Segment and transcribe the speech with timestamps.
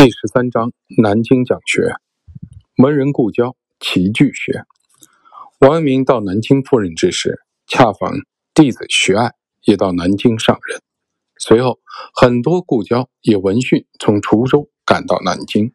[0.00, 0.72] 第十三章
[1.02, 1.92] 南京讲学，
[2.76, 4.62] 文人故交，齐聚学。
[5.58, 8.20] 王阳明到南京赴任之时，恰逢
[8.54, 9.32] 弟子徐爱
[9.62, 10.80] 也到南京上任。
[11.36, 11.80] 随后，
[12.14, 15.74] 很多故交也闻讯从滁州赶到南京。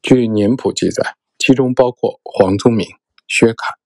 [0.00, 2.86] 据年谱记载，其中包括黄宗明、
[3.26, 3.76] 薛侃、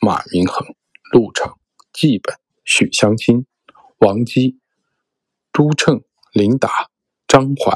[0.00, 0.66] 马明恒、
[1.12, 1.54] 陆成、
[1.92, 2.34] 季本、
[2.64, 3.46] 许相钦、
[3.98, 4.58] 王基、
[5.52, 6.02] 朱称、
[6.32, 6.88] 林达、
[7.28, 7.72] 张环。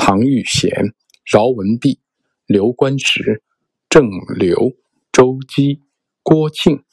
[0.00, 0.94] 唐玉贤、
[1.30, 1.98] 饶文弼、
[2.46, 3.42] 刘观时、
[3.90, 4.72] 郑刘、
[5.12, 5.82] 周基、
[6.22, 6.84] 郭庆、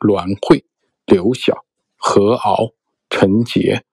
[0.00, 0.64] 栾惠、
[1.04, 1.66] 刘晓、
[1.96, 2.72] 何敖、
[3.10, 3.84] 陈杰、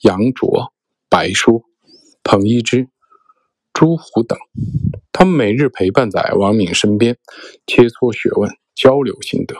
[0.00, 0.74] 杨卓、
[1.08, 1.62] 白说、
[2.24, 2.88] 彭一之、
[3.72, 4.36] 朱虎等，
[5.12, 7.16] 他们每日陪伴在王明身边，
[7.64, 9.54] 切磋学问，交流心得，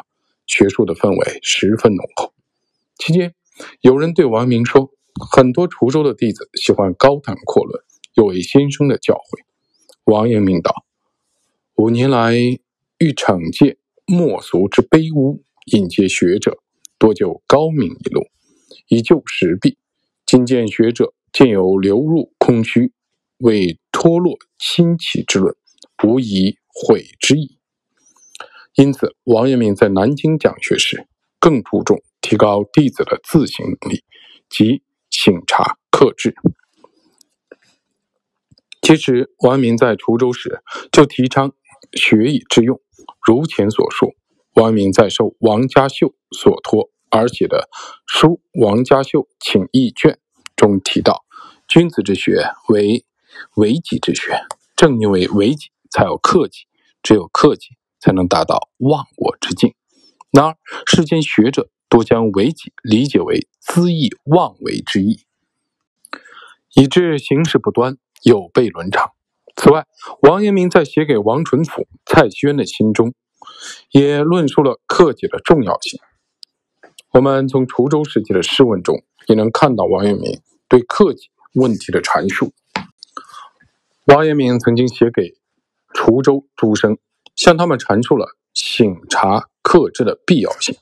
[0.44, 2.34] 学术的氛围十分浓厚。
[2.98, 3.32] 期间，
[3.80, 4.90] 有人对王明说
[5.32, 7.82] ：“很多滁州的弟子喜欢高谈阔论。”
[8.16, 9.44] 有位先生的教诲，
[10.04, 10.86] 王阳明道
[11.76, 16.56] ：“五年来，欲惩戒莫俗之卑污，引接学者，
[16.98, 18.22] 多就高明一路，
[18.88, 19.76] 以救时弊。
[20.24, 22.90] 今见学者见有流入空虚，
[23.36, 25.54] 为脱落亲戚之论，
[26.02, 27.58] 无以悔之意。
[28.76, 31.06] 因此，王阳明在南京讲学时，
[31.38, 34.04] 更注重提高弟子的自省能力
[34.48, 36.34] 及省察克制。”
[38.86, 41.52] 其实，王阳明在滁州时就提倡
[41.94, 42.80] 学以致用。
[43.26, 44.14] 如前所述，
[44.54, 47.68] 王阳明在受王家秀所托而写的
[48.06, 50.12] 《书王家秀请益卷》
[50.54, 51.24] 中提到
[51.66, 53.04] ：“君子之学为
[53.56, 56.68] 为己之学，正因为为己，才有克己；
[57.02, 59.74] 只有克己，才能达到忘我之境。
[60.30, 65.24] 然而，世间学者多将为己理解为恣意妄为之意，
[66.76, 69.12] 以致行事不端。”有悖伦常。
[69.54, 69.86] 此外，
[70.20, 73.14] 王阳明在写给王纯甫、蔡轩的信中，
[73.92, 76.00] 也论述了克己的重要性。
[77.12, 82.52] 我们从滁州时期的诗文中，也能看到王阳明对克己问题的阐述。
[84.06, 85.36] 王阳明曾经写给
[85.94, 86.98] 滁州诸生，
[87.36, 90.74] 向他们阐述了省察克制的必要性，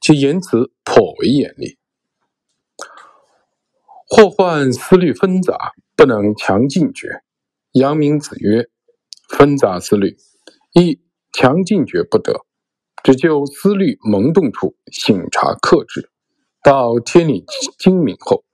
[0.00, 1.78] 其言辞颇为严厉。
[4.08, 5.72] 祸患思虑纷杂。
[6.00, 7.20] 不能强进绝。
[7.72, 8.70] 阳明子曰
[9.28, 10.16] ：“纷杂思虑，
[10.72, 10.98] 亦
[11.30, 12.46] 强进绝不得。
[13.04, 16.10] 只就思虑萌动处，醒察克制。
[16.62, 17.44] 到天理
[17.78, 18.46] 精明后，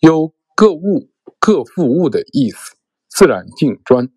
[0.00, 2.76] 有各物各复物的意思，
[3.10, 4.08] 自然尽专，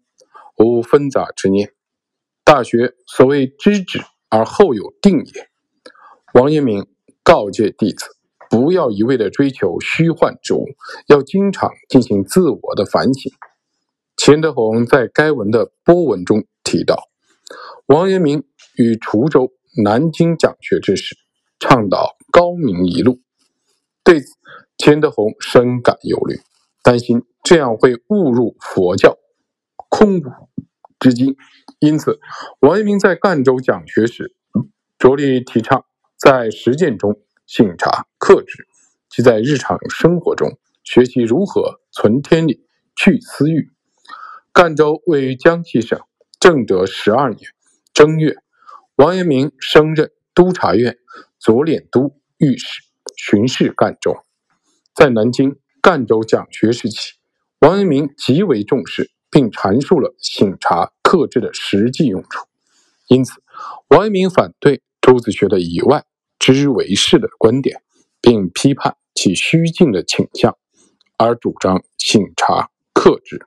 [0.55, 1.73] 无纷杂之念。
[2.45, 5.49] 大学所谓知止而后有定也。
[6.33, 6.87] 王阳明
[7.23, 8.05] 告诫弟子。”
[8.49, 10.65] 不要一味的追求虚幻之物，
[11.07, 13.31] 要经常进行自我的反省。
[14.17, 17.07] 钱德洪在该文的波文中提到，
[17.85, 18.43] 王阳明
[18.75, 19.51] 于滁州、
[19.83, 21.15] 南京讲学之时，
[21.59, 23.21] 倡导高明一路。
[24.03, 24.33] 对此，
[24.77, 26.39] 钱德洪深感忧虑，
[26.81, 29.17] 担心这样会误入佛教
[29.89, 30.23] 空无
[30.99, 31.35] 之境。
[31.79, 32.19] 因此，
[32.61, 34.35] 王阳明在赣州讲学时，
[34.97, 35.85] 着力提倡
[36.17, 37.21] 在实践中。
[37.49, 38.67] 醒察克制，
[39.09, 43.71] 即在日常生活中学习如何存天理、去私欲。
[44.53, 45.99] 赣州位于江西省，
[46.39, 47.49] 正德十二年
[47.91, 48.35] 正月，
[48.97, 50.99] 王阳明升任督察院
[51.39, 52.83] 左敛都御史，
[53.17, 54.15] 巡视赣州。
[54.93, 57.13] 在南京、赣州讲学时期，
[57.61, 62.45] 王阳明极为重视，并阐述了醒察克制的实际用处。
[63.07, 63.41] 因此，
[63.87, 66.05] 王阳明反对周子学的以外。
[66.39, 67.83] 知为是的观点，
[68.21, 70.57] 并批判其虚静的倾向，
[71.17, 73.45] 而主张醒察克制。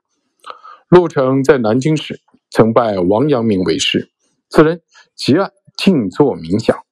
[0.87, 2.21] 陆成在南京时
[2.51, 4.11] 曾拜王阳明为师，
[4.47, 4.83] 此人
[5.15, 6.85] 极爱静坐冥想，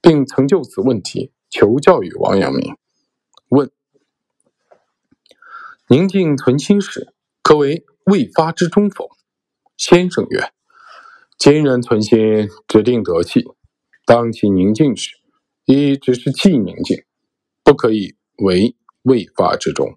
[0.00, 2.74] 并曾就此问题求教于王阳明。
[3.48, 3.70] 问：
[5.88, 9.10] 宁静存心时，可为未发之中否？
[9.76, 10.50] 先生曰：
[11.36, 13.44] 今人存心，指定得气，
[14.06, 15.21] 当其宁静时。
[15.64, 17.04] 一只是气宁静，
[17.62, 19.96] 不可以为未发之中。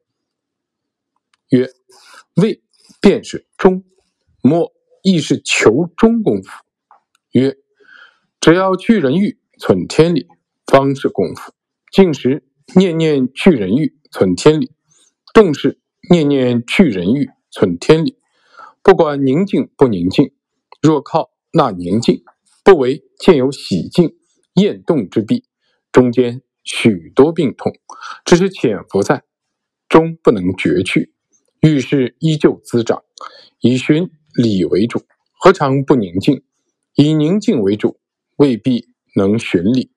[1.49, 1.69] 曰：
[2.35, 2.61] 未
[3.01, 3.83] 便是中，
[4.41, 4.71] 莫
[5.01, 6.51] 亦是求中功夫。
[7.31, 7.57] 曰：
[8.39, 10.27] 只要去人欲，存天理，
[10.67, 11.51] 方是功夫。
[11.91, 12.43] 静时
[12.75, 14.67] 念念去人欲，存天理；
[15.33, 15.79] 动时
[16.11, 18.19] 念念去人欲，存天理。
[18.83, 20.31] 不管宁静不宁静，
[20.79, 22.23] 若靠那宁静，
[22.63, 24.15] 不为见有喜静
[24.53, 25.45] 厌动之弊。
[25.95, 27.71] 中间许多病痛，
[28.25, 29.23] 只是潜伏在，
[29.87, 31.13] 终不能绝去。
[31.61, 33.05] 遇事依旧滋长，
[33.61, 35.05] 以循理为主，
[35.39, 36.43] 何尝不宁静？
[36.95, 37.97] 以宁静为主，
[38.35, 39.89] 未必能循理。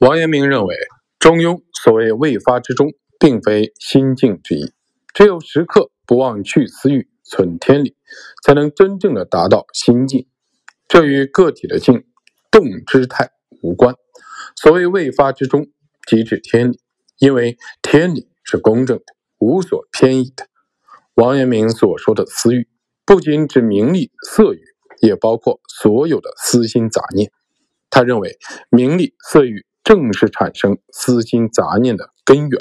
[0.00, 0.76] 王阳明认为，
[1.18, 4.70] 中庸所谓未发之中，并非心静之意，
[5.14, 7.96] 只有时刻不忘去私欲，存天理，
[8.44, 10.28] 才能真正的达到心静。
[10.86, 12.04] 这与个体的静
[12.50, 13.30] 动之态
[13.62, 13.94] 无关。
[14.56, 15.68] 所谓未发之中，
[16.08, 16.80] 即指天理，
[17.18, 19.04] 因为天理是公正的，
[19.38, 20.48] 无所偏倚的。
[21.14, 22.68] 王阳明所说的私欲，
[23.04, 24.60] 不仅指名利色欲，
[25.00, 27.30] 也包括所有的私心杂念。
[27.88, 28.36] 他认为，
[28.70, 29.64] 名利色欲。
[29.84, 32.60] 正是产生私心杂念的根源。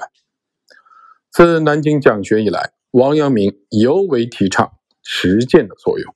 [1.32, 6.16] 自南京讲学以来，王阳明尤为提倡实践的作用。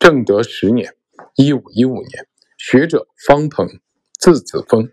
[0.00, 0.96] 正德十年
[1.38, 2.26] （一五一五年），
[2.58, 3.68] 学者方鹏，
[4.18, 4.90] 字子峰，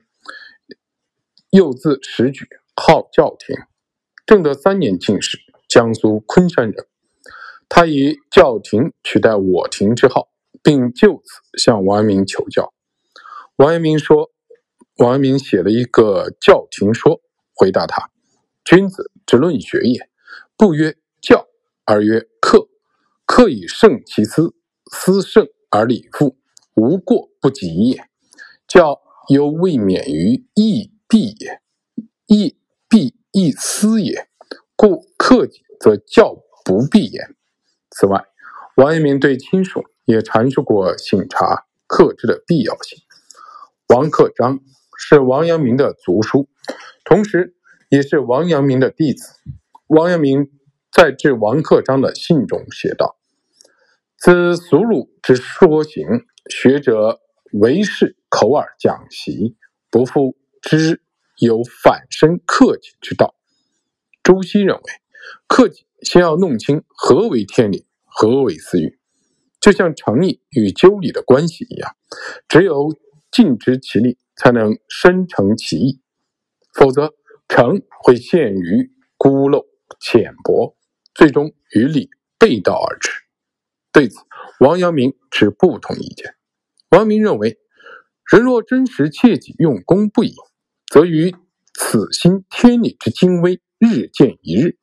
[1.58, 2.46] 又字石举，
[2.76, 3.56] 号教廷。
[4.28, 6.86] 正德三年进士，江苏昆山人。
[7.68, 10.30] 他以教廷取代我廷之号，
[10.62, 12.76] 并就此向王阳明求教。
[13.56, 14.32] 王阳明说。
[14.98, 17.22] 王阳明写了一个教廷说，
[17.54, 18.10] 回答他
[18.66, 20.10] ：“君子之论学也，
[20.58, 21.46] 不曰教，
[21.86, 22.68] 而曰克。
[23.28, 24.56] 克以胜其私，
[24.92, 26.36] 私胜而理复，
[26.76, 28.10] 无过不及也。
[28.68, 29.00] 教
[29.30, 31.62] 犹未免于义必也，
[32.26, 32.58] 亦
[32.90, 34.28] 必亦私也。
[34.76, 37.36] 故克己，则教不必焉。
[37.90, 38.26] 此外，
[38.76, 43.00] 王阳明对亲属也阐述过省察克制的必要性。
[43.90, 44.60] 王克章。”
[45.00, 46.50] 是王阳明的族叔，
[47.06, 47.54] 同时
[47.88, 49.36] 也是王阳明的弟子。
[49.86, 50.50] 王阳明
[50.92, 53.16] 在致王克章的信中写道
[54.18, 56.04] ：“自俗鲁之说行，
[56.50, 57.20] 学者
[57.54, 59.56] 唯是口耳讲习，
[59.92, 60.36] 不复
[60.68, 61.02] 知
[61.40, 63.36] 有反身克己之道。”
[64.22, 64.84] 朱熹认为，
[65.48, 69.00] 克己先要弄清何为天理，何为私欲，
[69.60, 71.96] 就像诚意与究理的关系一样，
[72.48, 72.96] 只有
[73.32, 74.18] 尽知其理。
[74.40, 76.00] 才能深成其意，
[76.72, 77.16] 否则
[77.48, 79.66] 诚会陷于孤陋
[80.00, 80.78] 浅薄，
[81.16, 83.10] 最终与理背道而驰。
[83.92, 84.20] 对此，
[84.60, 86.36] 王阳明持不同意见。
[86.92, 87.58] 王阳明认为，
[88.32, 90.36] 人若真实切己用功不已，
[90.98, 91.36] 则于
[91.76, 94.80] 此心天理之精微日见一日，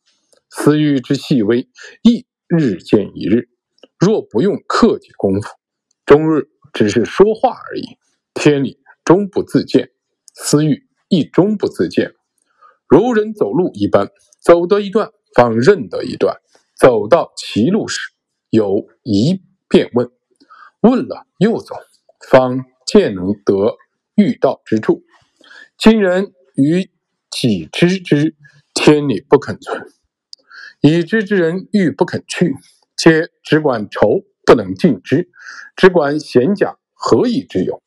[0.48, 1.68] 私欲之细微
[2.04, 3.48] 亦日见一日。
[3.98, 5.48] 若不用克己功夫，
[6.06, 7.98] 终日只是说话而已，
[8.32, 8.78] 天理。
[9.04, 9.90] 终不自见，
[10.34, 12.14] 私欲亦终不自见，
[12.86, 14.08] 如人走路一般，
[14.40, 16.36] 走得一段，方认得一段。
[16.76, 18.12] 走到歧路时，
[18.50, 20.08] 有疑便问，
[20.80, 21.74] 问了又走，
[22.30, 23.76] 方见能得
[24.14, 25.02] 欲道之处。
[25.76, 26.88] 今人于
[27.30, 28.36] 己知之
[28.72, 29.86] 天理不肯存，
[30.80, 32.54] 已知之人欲不肯去，
[32.96, 35.28] 且只管愁不能尽之，
[35.76, 37.82] 只管闲讲，何以之有？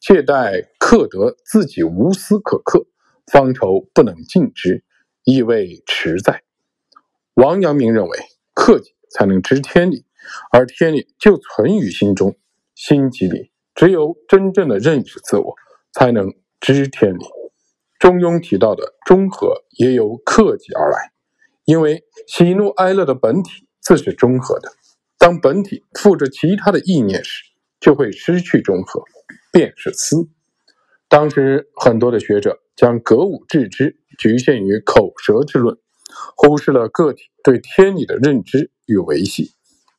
[0.00, 2.86] 借待克得自己无私可克，
[3.30, 4.82] 方愁不能尽之，
[5.24, 6.42] 意味迟在。
[7.34, 8.18] 王阳明认为，
[8.54, 10.04] 克己才能知天理，
[10.50, 12.36] 而天理就存于心中，
[12.74, 13.52] 心即理。
[13.74, 15.54] 只有真正的认识自我，
[15.92, 17.24] 才能知天理。
[17.98, 21.12] 中庸提到的中和，也由克己而来，
[21.64, 24.70] 因为喜怒哀乐的本体自是中和的，
[25.18, 27.44] 当本体附着其他的意念时，
[27.78, 29.02] 就会失去中和。
[29.52, 30.28] 便是思。
[31.08, 35.76] 当时很多的学者将格物致知局限于口舌之论，
[36.36, 39.50] 忽视了个体对天理的认知与维系。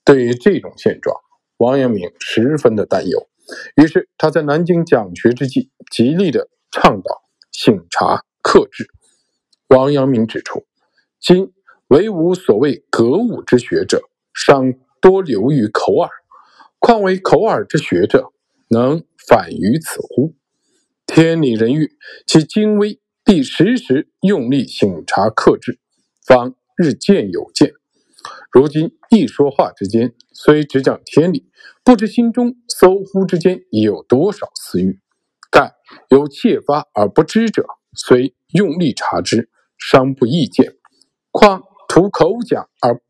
[0.06, 1.18] 对于这种现状，
[1.58, 3.28] 王阳明十分的担忧。
[3.76, 8.88] 于是他在南京讲学之际，极力的倡导省察克制。
[9.68, 10.66] 王阳明指出，
[11.20, 11.52] 今
[11.88, 14.02] 唯无所谓格物之学者，
[14.34, 16.10] 尚多流于口耳，
[16.80, 18.32] 况为口耳之学者？
[18.70, 20.34] 能反于此乎？
[21.06, 21.92] 天理人欲，
[22.26, 25.78] 其精微必时时用力省察克制，
[26.26, 27.74] 方日渐有见。
[28.52, 31.50] 如今一说话之间，虽只讲天理，
[31.84, 35.00] 不知心中搜乎之间已有多少私欲。
[35.50, 35.74] 但
[36.10, 40.76] 有窃发而不知者，虽用力察之，伤不易见。
[41.32, 43.02] 况图口讲而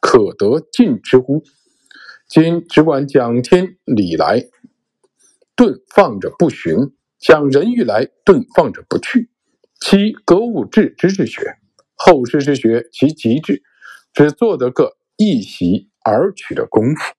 [0.00, 1.42] 可得尽之乎？
[2.28, 4.46] 今只管讲天理来。
[5.56, 6.74] 顿放着不寻，
[7.18, 9.28] 讲人欲来；顿放着不去，
[9.78, 11.58] 其格物致知之学，
[11.94, 13.62] 后世之学，其极致，
[14.12, 17.14] 只做得个一袭而取的功夫。